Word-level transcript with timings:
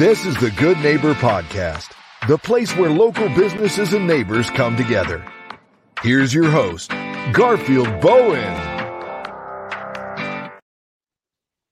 This 0.00 0.24
is 0.24 0.34
the 0.38 0.50
Good 0.52 0.78
Neighbor 0.78 1.12
Podcast, 1.12 1.92
the 2.26 2.38
place 2.38 2.74
where 2.74 2.88
local 2.88 3.28
businesses 3.34 3.92
and 3.92 4.06
neighbors 4.06 4.48
come 4.48 4.74
together. 4.74 5.22
Here's 6.00 6.32
your 6.32 6.50
host, 6.50 6.90
Garfield 7.34 8.00
Bowen. 8.00 8.40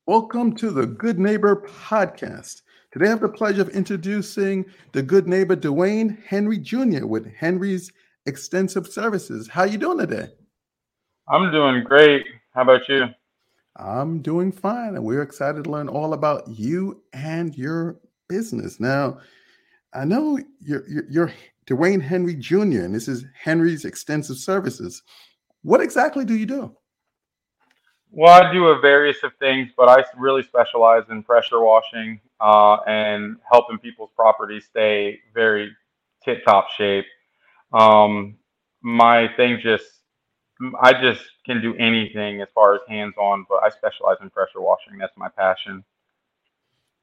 Welcome 0.06 0.54
to 0.56 0.70
the 0.70 0.84
Good 0.84 1.18
Neighbor 1.18 1.66
Podcast. 1.66 2.60
Today 2.92 3.06
I 3.06 3.08
have 3.08 3.20
the 3.20 3.30
pleasure 3.30 3.62
of 3.62 3.70
introducing 3.70 4.66
the 4.92 5.02
good 5.02 5.26
neighbor 5.26 5.56
Duane 5.56 6.22
Henry 6.26 6.58
Jr. 6.58 7.06
with 7.06 7.32
Henry's 7.34 7.90
Extensive 8.26 8.88
Services. 8.88 9.48
How 9.48 9.64
you 9.64 9.79
doing 9.79 10.06
today? 10.06 10.29
I'm 11.29 11.50
doing 11.50 11.82
great. 11.82 12.26
How 12.50 12.60
about 12.60 12.86
you? 12.90 13.06
I'm 13.74 14.20
doing 14.20 14.52
fine, 14.52 14.96
and 14.96 15.04
we're 15.04 15.22
excited 15.22 15.64
to 15.64 15.70
learn 15.70 15.88
all 15.88 16.12
about 16.12 16.46
you 16.46 17.00
and 17.14 17.56
your 17.56 17.96
business. 18.29 18.79
Now, 18.80 19.18
I 19.94 20.04
know 20.04 20.39
you're, 20.61 20.86
you're, 20.89 21.11
you're 21.11 21.32
Duane 21.66 22.00
Henry 22.00 22.34
Jr., 22.34 22.82
and 22.84 22.94
this 22.94 23.08
is 23.08 23.25
Henry's 23.39 23.84
Extensive 23.84 24.36
Services. 24.36 25.03
What 25.62 25.80
exactly 25.80 26.25
do 26.25 26.34
you 26.34 26.46
do? 26.46 26.75
Well, 28.11 28.43
I 28.43 28.53
do 28.53 28.68
a 28.68 28.80
various 28.80 29.22
of 29.22 29.32
things, 29.39 29.70
but 29.76 29.89
I 29.89 30.03
really 30.17 30.43
specialize 30.43 31.03
in 31.11 31.22
pressure 31.22 31.61
washing 31.61 32.20
uh, 32.41 32.77
and 32.86 33.36
helping 33.50 33.78
people's 33.78 34.11
properties 34.17 34.64
stay 34.64 35.19
very 35.34 35.70
tip 36.25 36.45
top 36.45 36.70
shape. 36.70 37.05
Um, 37.72 38.36
my 38.81 39.28
thing 39.36 39.58
just, 39.62 39.84
I 40.81 40.98
just 41.00 41.22
can 41.45 41.61
do 41.61 41.75
anything 41.77 42.41
as 42.41 42.48
far 42.55 42.75
as 42.75 42.81
hands 42.89 43.14
on, 43.19 43.45
but 43.48 43.62
I 43.62 43.69
specialize 43.69 44.17
in 44.22 44.31
pressure 44.31 44.61
washing. 44.61 44.97
That's 44.98 45.17
my 45.17 45.28
passion. 45.28 45.84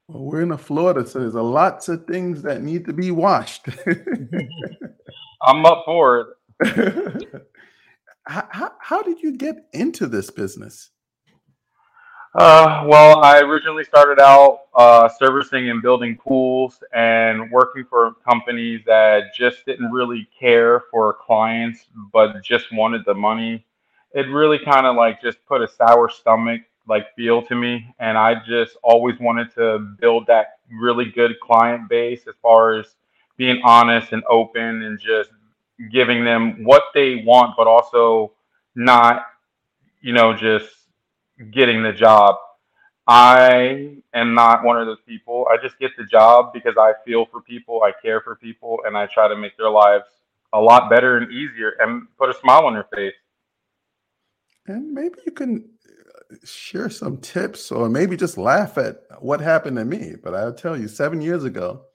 Well, 0.08 0.24
we're 0.24 0.42
in 0.42 0.56
Florida, 0.58 1.08
so 1.08 1.20
there's 1.20 1.34
a 1.34 1.42
lots 1.42 1.90
of 1.90 2.06
things 2.06 2.44
that 2.44 2.62
need 2.62 2.86
to 2.86 2.94
be 2.94 3.10
washed. 3.10 3.68
I'm 5.42 5.66
up 5.66 5.84
for 5.86 6.36
it. 6.60 7.44
how, 8.28 8.48
how, 8.52 8.72
how, 8.80 9.02
did 9.02 9.24
you 9.24 9.36
get 9.36 9.68
into 9.74 10.06
this 10.06 10.30
business? 10.30 10.92
Uh, 12.36 12.84
well, 12.86 13.24
I 13.24 13.40
originally 13.40 13.84
started 13.84 14.20
out 14.20 14.60
uh, 14.76 15.10
servicing 15.10 15.70
and 15.70 15.82
building 15.82 16.18
pools 16.18 16.84
and 16.94 17.50
working 17.50 17.86
for 17.90 18.16
companies 18.28 18.82
that 18.86 19.34
just 19.36 19.66
didn't 19.66 19.92
really 19.92 20.28
care 20.38 20.84
for 20.92 21.14
clients, 21.26 21.88
but 22.14 22.44
just 22.44 22.72
wanted 22.72 23.04
the 23.06 23.14
money. 23.16 23.66
It 24.14 24.28
really 24.30 24.60
kind 24.60 24.86
of 24.86 24.96
like 24.96 25.20
just 25.22 25.44
put 25.48 25.62
a 25.62 25.68
sour 25.68 26.10
stomach 26.10 26.62
like 26.88 27.14
feel 27.16 27.42
to 27.44 27.56
me. 27.56 27.94
And 28.00 28.18
i 28.18 28.36
just 28.46 28.78
always 28.84 29.20
wanted 29.20 29.54
to 29.56 29.80
build 30.00 30.28
that 30.28 30.60
really 30.72 31.06
good 31.06 31.40
client 31.40 31.90
base 31.90 32.28
as 32.28 32.36
far 32.42 32.78
as 32.80 32.96
being 33.38 33.62
honest 33.64 34.14
and 34.14 34.24
open 34.30 34.84
and 34.84 35.00
just 35.00 35.30
giving 35.92 36.24
them 36.24 36.64
what 36.64 36.84
they 36.94 37.24
want 37.26 37.54
but 37.58 37.68
also 37.68 38.32
not 38.76 39.26
you 40.02 40.14
know 40.14 40.34
just 40.34 40.70
getting 41.52 41.84
the 41.84 41.92
job. 41.92 42.36
I 43.08 43.98
am 44.14 44.34
not 44.34 44.64
one 44.64 44.80
of 44.80 44.88
those 44.88 45.02
people. 45.06 45.46
I 45.52 45.58
just 45.62 45.78
get 45.78 45.92
the 45.98 46.06
job 46.06 46.54
because 46.54 46.76
i 46.78 46.94
feel 47.06 47.26
for 47.26 47.42
people 47.42 47.84
i 47.84 47.92
care 48.02 48.22
for 48.22 48.36
people 48.36 48.80
and 48.86 48.98
i 48.98 49.06
try 49.06 49.28
to 49.28 49.36
make 49.36 49.56
their 49.58 49.70
lives 49.70 50.06
a 50.54 50.60
lot 50.60 50.90
better 50.90 51.18
and 51.18 51.32
easier 51.32 51.74
and 51.80 52.08
put 52.18 52.30
a 52.30 52.34
smile 52.34 52.66
on 52.66 52.74
their 52.74 52.88
face. 52.96 53.14
And 54.68 54.94
maybe 54.94 55.20
you 55.26 55.32
can 55.32 55.70
share 56.44 56.90
some 56.90 57.18
tips 57.18 57.72
or 57.72 57.90
maybe 57.90 58.18
just 58.18 58.38
laugh 58.38 58.78
at 58.78 58.98
what 59.20 59.40
happened 59.40 59.78
to 59.78 59.86
me. 59.86 60.14
But 60.22 60.36
I'll 60.36 60.54
tell 60.54 60.80
you, 60.80 60.88
seven 60.88 61.22
years 61.22 61.44
ago, 61.44 61.86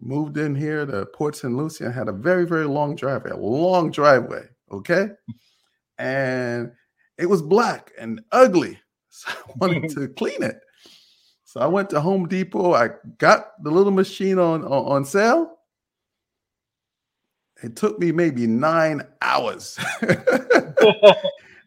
moved 0.00 0.38
in 0.38 0.54
here 0.54 0.86
to 0.86 1.06
Port 1.06 1.36
St. 1.36 1.54
Lucie 1.54 1.84
and 1.84 1.94
had 1.94 2.08
a 2.08 2.12
very, 2.12 2.46
very 2.46 2.66
long 2.66 2.96
driveway, 2.96 3.30
a 3.32 3.36
long 3.36 3.90
driveway. 3.90 4.44
Okay. 4.72 5.08
And 5.98 6.72
it 7.18 7.26
was 7.26 7.42
black 7.42 7.92
and 7.98 8.20
ugly. 8.32 8.78
So 9.12 9.28
I 9.32 9.52
wanted 9.56 9.90
to 9.96 10.06
clean 10.06 10.40
it. 10.40 10.60
So 11.42 11.60
I 11.60 11.66
went 11.66 11.90
to 11.90 12.00
Home 12.00 12.28
Depot. 12.28 12.74
I 12.74 12.90
got 13.18 13.60
the 13.64 13.70
little 13.72 13.90
machine 13.90 14.38
on, 14.38 14.62
on, 14.62 14.70
on 14.70 15.04
sale. 15.04 15.58
It 17.60 17.74
took 17.74 17.98
me 17.98 18.12
maybe 18.12 18.46
nine 18.46 19.02
hours. 19.20 19.76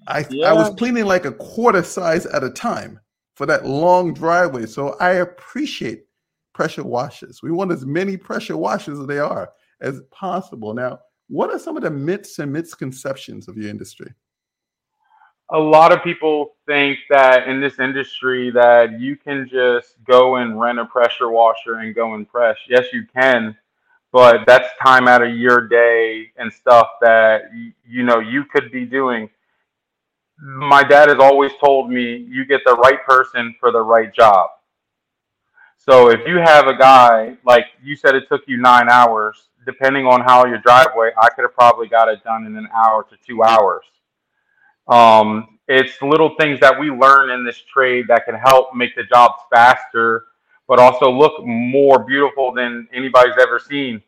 I 0.08 0.26
yeah. 0.30 0.50
I 0.50 0.54
was 0.54 0.74
cleaning 0.76 1.06
like 1.06 1.26
a 1.26 1.32
quarter 1.32 1.84
size 1.84 2.26
at 2.26 2.44
a 2.44 2.50
time 2.50 3.00
for 3.36 3.46
that 3.46 3.66
long 3.66 4.14
driveway. 4.14 4.66
So 4.66 4.96
I 5.00 5.14
appreciate 5.14 6.06
pressure 6.54 6.84
washers. 6.84 7.42
We 7.42 7.52
want 7.52 7.72
as 7.72 7.86
many 7.86 8.18
pressure 8.18 8.58
washers 8.58 9.00
as 9.00 9.08
they 9.08 9.20
are 9.20 9.50
as 9.82 10.02
possible. 10.12 10.74
Now, 10.74 11.00
what 11.28 11.50
are 11.50 11.60
some 11.60 11.78
of 11.78 11.84
the 11.84 11.92
myths 11.92 12.40
and 12.40 12.52
misconceptions 12.52 13.48
of 13.48 13.58
your 13.58 13.70
industry? 13.70 14.14
A 15.52 15.60
lot 15.60 15.92
of 15.92 16.04
people 16.04 16.56
think 16.66 16.98
that 17.10 17.48
in 17.48 17.60
this 17.60 17.80
industry 17.80 18.50
that 18.52 19.00
you 19.00 19.16
can 19.16 19.48
just 19.48 19.96
go 20.06 20.38
and 20.38 20.60
rent 20.60 20.80
a 20.80 20.86
pressure 20.86 21.30
washer 21.30 21.76
and 21.76 21.94
go 21.94 22.14
and 22.14 22.28
press. 22.28 22.58
Yes, 22.68 22.86
you 22.94 23.06
can, 23.14 23.56
but 24.12 24.46
that's 24.46 24.70
time 24.82 25.08
out 25.08 25.22
of 25.22 25.36
your 25.36 25.68
day 25.68 26.32
and 26.38 26.52
stuff 26.52 26.88
that 27.02 27.44
you 27.86 28.04
know 28.04 28.20
you 28.20 28.46
could 28.46 28.72
be 28.72 28.86
doing 28.86 29.30
my 30.44 30.84
dad 30.84 31.08
has 31.08 31.20
always 31.20 31.54
told 31.64 31.90
me 31.90 32.28
you 32.30 32.44
get 32.46 32.62
the 32.66 32.74
right 32.74 33.04
person 33.06 33.56
for 33.62 33.72
the 33.72 33.80
right 33.80 34.14
job. 34.14 34.50
So 35.78 36.10
if 36.10 36.28
you 36.28 36.38
have 36.38 36.68
a 36.68 36.76
guy, 36.76 37.38
like 37.46 37.66
you 37.82 37.96
said, 37.96 38.14
it 38.14 38.28
took 38.28 38.42
you 38.46 38.58
nine 38.58 38.90
hours, 38.90 39.48
depending 39.66 40.06
on 40.06 40.20
how 40.20 40.46
your 40.46 40.58
driveway, 40.58 41.12
I 41.22 41.30
could 41.30 41.44
have 41.44 41.54
probably 41.54 41.88
got 41.88 42.10
it 42.10 42.24
done 42.26 42.46
in 42.46 42.58
an 42.58 42.68
hour 42.76 43.06
to 43.10 43.16
two 43.26 43.42
hours. 43.44 43.86
Um, 44.90 45.60
it's 45.70 46.02
little 46.02 46.36
things 46.38 46.60
that 46.60 46.78
we 46.78 46.92
learn 46.92 47.30
in 47.30 47.46
this 47.46 47.62
trade 47.74 48.06
that 48.10 48.26
can 48.26 48.36
help 48.36 48.76
make 48.76 48.96
the 48.98 49.04
jobs 49.04 49.44
faster, 49.54 50.26
but 50.68 50.78
also 50.78 51.10
look 51.10 51.34
more 51.46 52.04
beautiful 52.04 52.54
than 52.54 52.88
anybody's 52.92 53.38
ever 53.40 53.60
seen. 53.60 54.02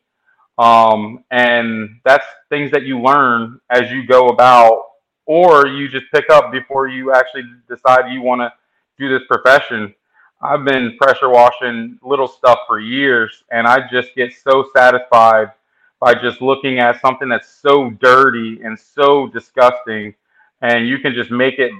Um, 0.58 1.24
and 1.32 2.02
that's 2.04 2.26
things 2.50 2.72
that 2.72 2.84
you 2.84 3.00
learn 3.02 3.62
as 3.70 3.90
you 3.90 4.06
go 4.06 4.28
about 4.28 4.84
or 5.26 5.68
you 5.68 5.88
just 5.88 6.06
pick 6.14 6.30
up 6.30 6.52
before 6.52 6.88
you 6.88 7.14
actually 7.14 7.44
decide 7.68 8.12
you 8.12 8.22
want 8.22 8.42
to 8.42 8.52
do 8.98 9.10
this 9.10 9.28
profession. 9.28 9.94
I've 10.42 10.66
been 10.66 10.98
pressure 10.98 11.30
washing 11.30 11.98
little 12.04 12.28
stuff 12.28 12.60
for 12.68 12.80
years, 12.80 13.44
and 13.52 13.66
I 13.66 13.88
just 13.90 14.14
get 14.16 14.34
so 14.34 14.70
satisfied 14.76 15.52
by 16.00 16.14
just 16.14 16.42
looking 16.42 16.80
at 16.80 17.02
something 17.02 17.30
that's 17.30 17.50
so 17.50 17.90
dirty 17.90 18.62
and 18.64 18.78
so 18.78 19.28
disgusting, 19.28 20.14
and 20.62 20.88
you 20.88 21.00
can 21.00 21.14
just 21.14 21.32
make 21.32 21.58
it 21.58 21.72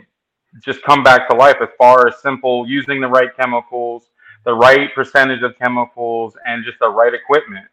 just 0.64 0.82
come 0.84 1.04
back 1.04 1.28
to 1.30 1.36
life 1.36 1.58
as 1.62 1.70
far 1.78 2.08
as 2.08 2.22
simple 2.22 2.68
using 2.68 3.02
the 3.02 3.08
right 3.08 3.36
chemicals, 3.38 4.10
the 4.46 4.54
right 4.54 4.94
percentage 4.96 5.44
of 5.44 5.58
chemicals, 5.60 6.38
and 6.46 6.64
just 6.64 6.80
the 6.80 6.90
right 6.90 7.14
equipment. 7.14 7.66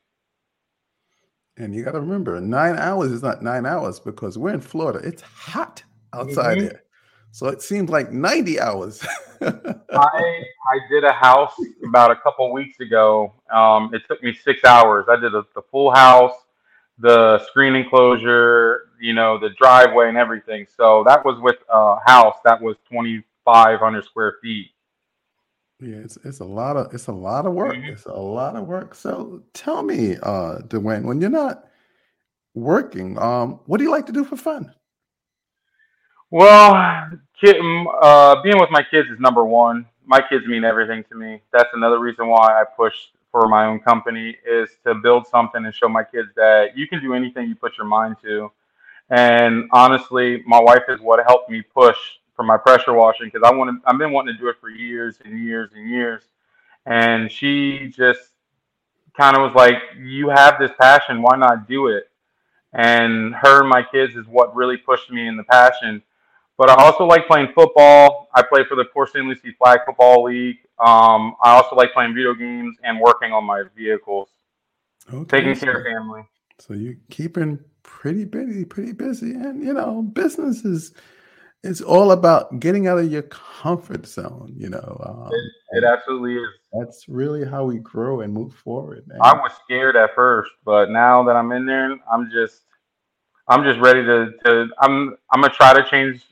And 1.58 1.74
you 1.74 1.84
got 1.84 1.92
to 1.92 2.00
remember, 2.00 2.40
nine 2.40 2.76
hours 2.76 3.12
is 3.12 3.22
not 3.22 3.42
nine 3.42 3.66
hours 3.66 4.00
because 4.00 4.38
we're 4.38 4.54
in 4.54 4.60
Florida. 4.60 5.00
It's 5.06 5.22
hot 5.22 5.82
outside 6.12 6.58
mm-hmm. 6.58 6.66
here. 6.66 6.82
So 7.30 7.48
it 7.48 7.62
seems 7.62 7.88
like 7.88 8.12
90 8.12 8.60
hours. 8.60 9.04
I 9.40 10.44
I 10.70 10.78
did 10.90 11.02
a 11.04 11.12
house 11.12 11.54
about 11.86 12.10
a 12.10 12.16
couple 12.16 12.52
weeks 12.52 12.78
ago. 12.80 13.32
Um, 13.50 13.90
it 13.94 14.02
took 14.06 14.22
me 14.22 14.34
six 14.34 14.64
hours. 14.64 15.06
I 15.08 15.16
did 15.16 15.34
a, 15.34 15.44
the 15.54 15.62
full 15.70 15.90
house, 15.90 16.34
the 16.98 17.44
screen 17.46 17.74
enclosure, 17.74 18.90
you 19.00 19.14
know, 19.14 19.38
the 19.38 19.50
driveway 19.58 20.08
and 20.08 20.18
everything. 20.18 20.66
So 20.76 21.04
that 21.06 21.24
was 21.24 21.40
with 21.40 21.56
a 21.70 21.96
house 22.06 22.36
that 22.44 22.60
was 22.60 22.76
2,500 22.90 24.04
square 24.04 24.36
feet. 24.42 24.71
Yeah, 25.82 25.96
it's 25.96 26.16
it's 26.24 26.38
a 26.38 26.44
lot 26.44 26.76
of 26.76 26.94
it's 26.94 27.08
a 27.08 27.12
lot 27.12 27.44
of 27.44 27.54
work. 27.54 27.74
Mm-hmm. 27.74 27.92
It's 27.92 28.06
a 28.06 28.12
lot 28.12 28.54
of 28.54 28.68
work. 28.68 28.94
So 28.94 29.42
tell 29.52 29.82
me, 29.82 30.16
uh, 30.22 30.58
Duane, 30.68 31.04
when 31.04 31.20
you're 31.20 31.28
not 31.28 31.64
working, 32.54 33.18
um, 33.18 33.58
what 33.66 33.78
do 33.78 33.84
you 33.84 33.90
like 33.90 34.06
to 34.06 34.12
do 34.12 34.24
for 34.24 34.36
fun? 34.36 34.72
Well, 36.30 37.10
kid, 37.38 37.56
uh, 38.00 38.40
being 38.42 38.60
with 38.60 38.70
my 38.70 38.84
kids 38.88 39.08
is 39.08 39.18
number 39.18 39.44
one. 39.44 39.86
My 40.06 40.20
kids 40.20 40.46
mean 40.46 40.62
everything 40.62 41.04
to 41.10 41.16
me. 41.16 41.42
That's 41.52 41.70
another 41.74 41.98
reason 41.98 42.28
why 42.28 42.60
I 42.60 42.64
push 42.76 42.94
for 43.32 43.48
my 43.48 43.66
own 43.66 43.80
company 43.80 44.36
is 44.48 44.68
to 44.86 44.94
build 44.94 45.26
something 45.26 45.64
and 45.64 45.74
show 45.74 45.88
my 45.88 46.04
kids 46.04 46.28
that 46.36 46.76
you 46.76 46.86
can 46.86 47.00
do 47.00 47.12
anything 47.14 47.48
you 47.48 47.56
put 47.56 47.76
your 47.76 47.86
mind 47.86 48.16
to. 48.22 48.52
And 49.10 49.68
honestly, 49.72 50.42
my 50.46 50.60
wife 50.60 50.84
is 50.88 51.00
what 51.00 51.24
helped 51.26 51.50
me 51.50 51.62
push 51.62 51.98
for 52.42 52.46
my 52.46 52.56
pressure 52.56 52.92
washing 52.92 53.30
because 53.32 53.42
I 53.44 53.54
want 53.54 53.80
I've 53.86 53.98
been 53.98 54.10
wanting 54.10 54.34
to 54.34 54.40
do 54.40 54.48
it 54.48 54.56
for 54.60 54.68
years 54.68 55.18
and 55.24 55.38
years 55.38 55.70
and 55.74 55.88
years, 55.88 56.22
and 56.86 57.30
she 57.30 57.92
just 57.96 58.20
kind 59.16 59.36
of 59.36 59.42
was 59.42 59.54
like, 59.54 59.76
"You 59.96 60.28
have 60.30 60.58
this 60.58 60.72
passion, 60.80 61.22
why 61.22 61.36
not 61.36 61.68
do 61.68 61.86
it?" 61.86 62.10
And 62.72 63.34
her 63.34 63.60
and 63.60 63.68
my 63.68 63.82
kids 63.82 64.16
is 64.16 64.26
what 64.26 64.56
really 64.56 64.76
pushed 64.76 65.10
me 65.10 65.28
in 65.28 65.36
the 65.36 65.44
passion. 65.44 66.02
but 66.58 66.68
I 66.68 66.74
also 66.84 67.04
like 67.04 67.26
playing 67.26 67.48
football. 67.54 68.28
I 68.34 68.42
play 68.42 68.64
for 68.68 68.76
the 68.76 68.84
Port 68.84 69.10
St. 69.12 69.24
Lucie 69.24 69.52
Flag 69.52 69.80
Football 69.86 70.24
League. 70.24 70.58
Um, 70.78 71.34
I 71.42 71.52
also 71.52 71.74
like 71.76 71.92
playing 71.92 72.14
video 72.14 72.34
games 72.34 72.76
and 72.82 73.00
working 73.00 73.32
on 73.32 73.44
my 73.44 73.64
vehicles, 73.76 74.28
okay, 75.12 75.38
taking 75.38 75.56
care 75.56 75.78
of 75.78 75.84
family. 75.84 76.24
So 76.58 76.74
you're 76.74 76.96
keeping 77.10 77.60
pretty 77.84 78.24
busy, 78.24 78.64
pretty 78.64 78.92
busy, 78.92 79.32
and 79.32 79.62
you 79.62 79.74
know, 79.74 80.02
business 80.02 80.64
is 80.64 80.92
it's 81.62 81.80
all 81.80 82.10
about 82.10 82.58
getting 82.58 82.88
out 82.88 82.98
of 82.98 83.10
your 83.10 83.22
comfort 83.22 84.06
zone. 84.06 84.52
You 84.56 84.70
know, 84.70 85.00
um, 85.04 85.30
it, 85.32 85.78
it, 85.78 85.84
absolutely 85.84 86.36
is. 86.36 86.48
That's 86.72 87.08
really 87.08 87.44
how 87.44 87.64
we 87.64 87.78
grow 87.78 88.22
and 88.22 88.32
move 88.32 88.54
forward. 88.54 89.06
Man. 89.06 89.18
I 89.22 89.34
was 89.34 89.52
scared 89.64 89.96
at 89.96 90.14
first, 90.14 90.50
but 90.64 90.90
now 90.90 91.22
that 91.24 91.36
I'm 91.36 91.52
in 91.52 91.66
there, 91.66 91.96
I'm 92.10 92.30
just, 92.30 92.62
I'm 93.48 93.62
just 93.62 93.78
ready 93.80 94.04
to, 94.04 94.32
to 94.44 94.68
I'm, 94.80 95.16
I'm 95.30 95.40
gonna 95.40 95.52
try 95.52 95.72
to 95.72 95.88
change. 95.88 96.22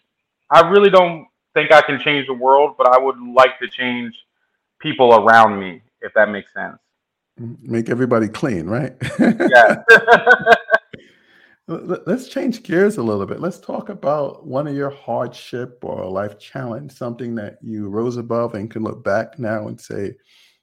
I 0.50 0.68
really 0.68 0.90
don't 0.90 1.26
think 1.54 1.72
I 1.72 1.80
can 1.82 2.00
change 2.00 2.26
the 2.26 2.34
world, 2.34 2.74
but 2.76 2.88
I 2.88 2.98
would 2.98 3.18
like 3.20 3.58
to 3.60 3.68
change 3.68 4.14
people 4.80 5.14
around 5.14 5.60
me, 5.60 5.82
if 6.00 6.12
that 6.14 6.28
makes 6.28 6.52
sense. 6.52 6.78
Make 7.62 7.88
everybody 7.88 8.28
clean, 8.28 8.66
right? 8.66 8.94
yeah. 9.18 9.76
Let's 11.70 12.26
change 12.26 12.64
gears 12.64 12.96
a 12.96 13.02
little 13.02 13.26
bit. 13.26 13.38
Let's 13.38 13.60
talk 13.60 13.90
about 13.90 14.44
one 14.44 14.66
of 14.66 14.74
your 14.74 14.90
hardship 14.90 15.78
or 15.82 16.04
life 16.10 16.36
challenge, 16.36 16.90
something 16.90 17.36
that 17.36 17.58
you 17.62 17.88
rose 17.88 18.16
above 18.16 18.54
and 18.54 18.68
can 18.68 18.82
look 18.82 19.04
back 19.04 19.38
now 19.38 19.68
and 19.68 19.80
say 19.80 20.14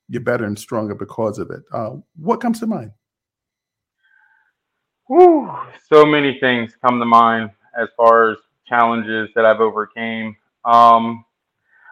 you're 0.10 0.22
better 0.22 0.44
and 0.44 0.60
stronger 0.60 0.96
because 0.96 1.40
of 1.40 1.50
it. 1.50 1.62
Uh, 1.72 1.92
what 2.18 2.42
comes 2.42 2.60
to 2.60 2.68
mind? 2.68 2.92
Whew, 5.06 5.50
so 5.90 6.06
many 6.06 6.42
things 6.42 6.74
come 6.86 7.00
to 7.00 7.06
mind 7.06 7.52
as 7.80 7.88
far 7.96 8.32
as 8.32 8.38
challenges 8.68 9.30
that 9.34 9.46
I've 9.46 9.62
overcame. 9.62 10.36
Um, 10.66 11.24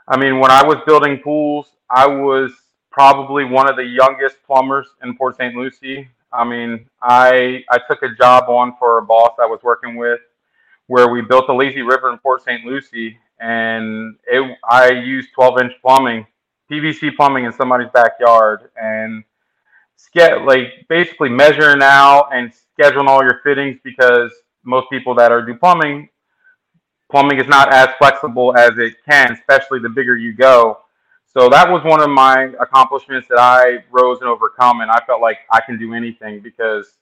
I 0.10 0.18
mean, 0.18 0.40
when 0.40 0.52
I 0.52 0.62
was 0.62 0.76
building 0.86 1.20
pools, 1.24 1.68
I 1.90 2.06
was 2.06 2.52
probably 2.92 3.46
one 3.46 3.70
of 3.70 3.78
the 3.78 3.86
youngest 3.86 4.44
plumbers 4.46 4.88
in 5.04 5.16
Port 5.16 5.38
St. 5.38 5.56
Lucie. 5.56 6.10
I 6.36 6.44
mean, 6.44 6.88
I 7.02 7.64
I 7.70 7.80
took 7.90 8.04
a 8.04 8.14
job 8.16 8.50
on 8.50 8.76
for 8.78 8.98
a 8.98 9.06
boss 9.06 9.32
I 9.40 9.46
was 9.46 9.60
working 9.64 9.96
with, 9.96 10.20
where 10.88 11.08
we 11.10 11.22
built 11.22 11.48
the 11.48 11.54
lazy 11.54 11.82
river 11.82 12.12
in 12.12 12.18
Port 12.20 12.44
St. 12.44 12.66
Lucie, 12.66 13.18
and 13.40 14.16
it 14.28 14.58
I 14.70 14.92
used 14.92 15.30
12 15.34 15.62
inch 15.62 15.74
plumbing, 15.82 16.26
PVC 16.72 17.16
plumbing 17.16 17.46
in 17.46 17.54
somebody's 17.54 17.90
backyard, 17.94 18.70
and 18.76 19.24
get 20.16 20.46
like 20.46 20.86
basically 20.88 21.30
measuring 21.30 21.84
out 21.84 22.30
and 22.32 22.52
scheduling 22.80 23.08
all 23.08 23.22
your 23.22 23.42
fittings 23.44 23.78
because 23.84 24.32
most 24.64 24.90
people 24.90 25.14
that 25.14 25.32
are 25.32 25.46
do 25.46 25.54
plumbing, 25.56 26.10
plumbing 27.12 27.40
is 27.40 27.48
not 27.48 27.72
as 27.72 27.90
flexible 27.98 28.58
as 28.58 28.72
it 28.78 28.96
can, 29.08 29.34
especially 29.34 29.80
the 29.80 29.90
bigger 29.90 30.18
you 30.18 30.34
go. 30.34 30.80
So 31.38 31.50
that 31.50 31.70
was 31.70 31.84
one 31.84 32.02
of 32.02 32.10
my 32.10 32.54
accomplishments 32.62 33.28
that 33.28 33.38
I 33.38 33.84
rose 33.92 34.20
and 34.22 34.30
overcome, 34.30 34.80
and 34.80 34.90
I 34.90 35.02
felt 35.06 35.20
like 35.22 35.40
I 35.52 35.60
can 35.60 35.78
do 35.78 35.94
anything 35.94 36.40
because 36.40 36.94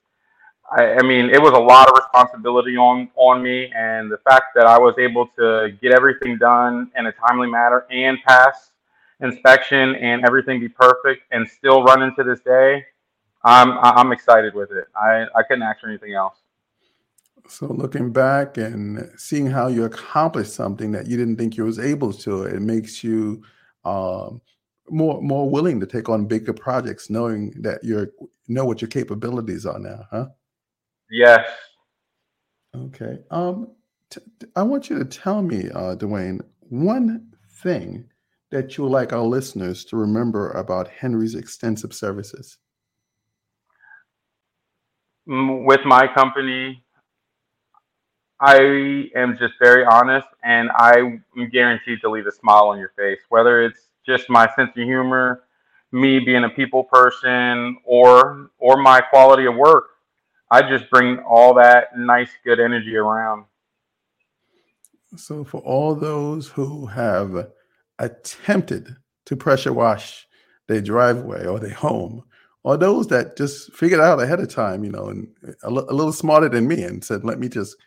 I, 0.76 0.96
I, 0.96 1.02
mean 1.04 1.30
it 1.30 1.40
was 1.40 1.52
a 1.52 1.60
lot 1.60 1.88
of 1.88 1.96
responsibility 1.96 2.76
on 2.76 3.10
on 3.16 3.44
me, 3.44 3.72
and 3.76 4.12
the 4.12 4.18
fact 4.28 4.56
that 4.56 4.66
I 4.66 4.80
was 4.80 4.96
able 4.98 5.28
to 5.38 5.78
get 5.84 5.92
everything 5.92 6.40
done 6.40 6.90
in 6.98 7.06
a 7.06 7.12
timely 7.12 7.48
manner 7.48 7.86
and 7.92 8.18
pass 8.28 8.72
inspection 9.20 9.94
and 9.98 10.26
everything 10.26 10.60
be 10.60 10.68
perfect 10.68 11.26
and 11.32 11.48
still 11.48 11.84
run 11.84 12.02
into 12.02 12.24
this 12.24 12.40
day, 12.40 12.84
I'm 13.44 13.78
I'm 13.78 14.12
excited 14.12 14.56
with 14.56 14.72
it. 14.72 14.86
I 14.96 15.28
I 15.36 15.44
couldn't 15.44 15.62
ask 15.62 15.82
for 15.82 15.90
anything 15.90 16.16
else. 16.16 16.38
So 17.48 17.68
looking 17.68 18.12
back 18.12 18.58
and 18.58 19.12
seeing 19.16 19.46
how 19.46 19.68
you 19.68 19.84
accomplished 19.84 20.54
something 20.54 20.92
that 20.94 21.06
you 21.06 21.18
didn't 21.18 21.36
think 21.36 21.56
you 21.56 21.66
was 21.66 21.78
able 21.78 22.14
to, 22.14 22.46
it 22.46 22.62
makes 22.62 23.04
you 23.04 23.44
um, 23.86 24.42
more 24.90 25.22
more 25.22 25.50
willing 25.50 25.80
to 25.80 25.86
take 25.86 26.10
on 26.10 26.26
bigger 26.26 26.54
projects, 26.54 27.10
knowing 27.10 27.54
that 27.62 27.84
you 27.84 28.12
know 28.48 28.66
what 28.66 28.82
your 28.82 28.90
capabilities 28.90 29.66
are 29.66 29.80
now, 29.80 30.06
huh? 30.12 30.28
Yes. 31.10 31.48
Okay. 32.76 33.20
Um, 33.30 33.72
t- 34.10 34.22
I 34.56 34.64
want 34.64 34.90
you 34.90 34.98
to 35.00 35.06
tell 35.06 35.42
me, 35.42 35.70
uh, 35.74 35.96
Duane, 35.96 36.42
one 36.70 37.32
thing 37.62 38.10
that 38.52 38.78
you 38.78 38.84
would 38.84 38.92
like 38.92 39.14
our 39.14 39.24
listeners 39.24 39.86
to 39.86 39.98
remember 39.98 40.52
about 40.52 40.88
Henry's 40.88 41.36
extensive 41.36 41.94
services. 41.94 42.58
With 45.26 45.80
my 45.86 46.08
company, 46.14 46.83
I 48.46 49.10
am 49.16 49.38
just 49.38 49.54
very 49.58 49.86
honest 49.86 50.28
and 50.44 50.70
I'm 50.72 51.24
guaranteed 51.50 52.02
to 52.02 52.10
leave 52.10 52.28
a 52.28 52.32
smile 52.32 52.68
on 52.68 52.78
your 52.78 52.92
face, 52.98 53.20
whether 53.30 53.64
it's 53.64 53.88
just 54.06 54.30
my 54.30 54.54
sense 54.58 54.72
of 54.76 54.84
humor, 54.84 55.44
me 55.94 56.20
being 56.20 56.44
a 56.44 56.50
people 56.50 56.84
person, 56.84 57.78
or 57.86 58.52
or 58.60 58.76
my 58.82 59.00
quality 59.00 59.46
of 59.46 59.56
work. 59.56 59.86
I 60.52 60.62
just 60.62 60.90
bring 60.90 61.20
all 61.20 61.54
that 61.54 61.98
nice, 61.98 62.32
good 62.44 62.60
energy 62.60 62.98
around. 62.98 63.46
So, 65.16 65.46
for 65.46 65.62
all 65.62 65.96
those 65.96 66.50
who 66.50 66.88
have 66.88 67.48
attempted 67.98 68.94
to 69.26 69.38
pressure 69.38 69.72
wash 69.72 70.28
their 70.68 70.82
driveway 70.82 71.46
or 71.46 71.62
their 71.62 71.76
home, 71.76 72.24
or 72.64 72.76
those 72.76 73.08
that 73.08 73.38
just 73.38 73.72
figured 73.72 74.02
out 74.02 74.22
ahead 74.22 74.42
of 74.42 74.50
time, 74.50 74.84
you 74.84 74.92
know, 74.92 75.08
and 75.08 75.30
a, 75.64 75.68
l- 75.68 75.90
a 75.90 75.94
little 75.94 76.12
smarter 76.12 76.50
than 76.50 76.68
me 76.68 76.84
and 76.84 77.06
said, 77.06 77.24
let 77.24 77.40
me 77.40 77.48
just 77.48 77.78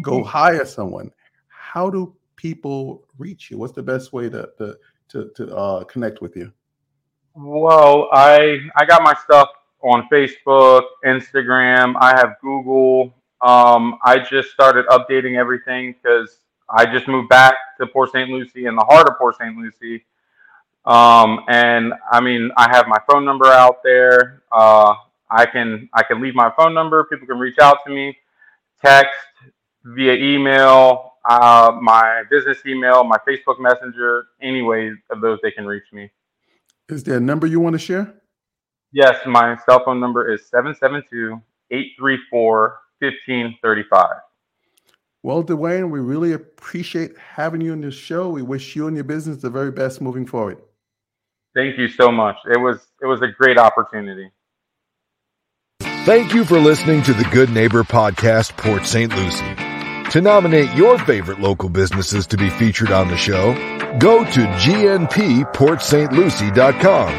go 0.00 0.22
hire 0.38 0.64
someone. 0.64 1.10
How 1.48 1.90
do 1.90 2.14
people 2.36 3.04
reach 3.18 3.50
you? 3.50 3.58
What's 3.58 3.72
the 3.72 3.82
best 3.82 4.12
way 4.12 4.28
to 4.28 4.48
to 4.58 4.76
to, 5.08 5.30
to 5.36 5.56
uh, 5.56 5.84
connect 5.84 6.22
with 6.22 6.36
you? 6.36 6.52
Well, 7.34 8.08
I 8.12 8.60
I 8.76 8.84
got 8.84 9.02
my 9.02 9.14
stuff 9.24 9.48
on 9.82 10.08
Facebook, 10.12 10.82
Instagram. 11.04 11.94
I 12.00 12.16
have 12.16 12.36
Google. 12.40 13.14
Um, 13.40 13.98
I 14.04 14.18
just 14.18 14.50
started 14.50 14.86
updating 14.86 15.36
everything 15.36 15.94
because 16.00 16.38
I 16.70 16.86
just 16.86 17.08
moved 17.08 17.28
back 17.28 17.54
to 17.78 17.86
Port 17.86 18.12
St. 18.12 18.30
Lucie 18.30 18.66
in 18.66 18.76
the 18.76 18.84
heart 18.84 19.08
of 19.08 19.18
Port 19.18 19.36
St. 19.36 19.56
Lucie. 19.56 20.04
Um, 20.84 21.44
and 21.48 21.92
I 22.10 22.20
mean, 22.20 22.50
I 22.56 22.68
have 22.74 22.86
my 22.88 22.98
phone 23.10 23.24
number 23.24 23.46
out 23.46 23.82
there. 23.82 24.42
Uh, 24.50 24.94
I 25.30 25.46
can 25.46 25.88
I 25.94 26.02
can 26.02 26.20
leave 26.20 26.34
my 26.34 26.52
phone 26.56 26.74
number. 26.74 27.04
People 27.04 27.26
can 27.26 27.38
reach 27.38 27.58
out 27.58 27.78
to 27.86 27.92
me, 27.92 28.16
text, 28.84 29.16
via 29.84 30.14
email, 30.14 31.12
uh, 31.28 31.72
my 31.80 32.22
business 32.30 32.58
email, 32.66 33.04
my 33.04 33.18
Facebook 33.28 33.60
Messenger, 33.60 34.26
any 34.40 34.62
way 34.62 34.92
of 35.10 35.20
those 35.20 35.38
they 35.42 35.50
can 35.50 35.66
reach 35.66 35.84
me. 35.92 36.10
Is 36.88 37.04
there 37.04 37.16
a 37.16 37.20
number 37.20 37.46
you 37.46 37.60
want 37.60 37.74
to 37.74 37.78
share? 37.78 38.14
Yes, 38.92 39.16
my 39.26 39.56
cell 39.64 39.82
phone 39.84 40.00
number 40.00 40.32
is 40.32 40.46
772 40.48 41.40
834 41.70 42.78
1535. 42.98 44.06
Well, 45.22 45.42
Duane, 45.42 45.90
we 45.90 46.00
really 46.00 46.32
appreciate 46.32 47.16
having 47.16 47.60
you 47.60 47.72
on 47.72 47.80
this 47.80 47.94
show. 47.94 48.28
We 48.28 48.42
wish 48.42 48.74
you 48.74 48.88
and 48.88 48.96
your 48.96 49.04
business 49.04 49.38
the 49.38 49.50
very 49.50 49.70
best 49.70 50.00
moving 50.00 50.26
forward. 50.26 50.58
Thank 51.54 51.78
you 51.78 51.88
so 51.88 52.10
much. 52.10 52.36
It 52.46 52.58
was 52.58 52.86
it 53.00 53.06
was 53.06 53.22
a 53.22 53.28
great 53.28 53.58
opportunity. 53.58 54.30
Thank 56.04 56.34
you 56.34 56.44
for 56.44 56.58
listening 56.58 57.02
to 57.04 57.12
the 57.12 57.24
Good 57.24 57.50
Neighbor 57.50 57.84
Podcast, 57.84 58.56
Port 58.56 58.86
St. 58.86 59.14
Lucie. 59.14 59.61
To 60.12 60.20
nominate 60.20 60.72
your 60.74 60.98
favorite 60.98 61.40
local 61.40 61.68
businesses 61.70 62.26
to 62.26 62.36
be 62.36 62.50
featured 62.50 62.90
on 62.90 63.08
the 63.08 63.16
show, 63.16 63.54
go 63.98 64.22
to 64.22 64.40
gnpportstlucie.com. 64.40 67.12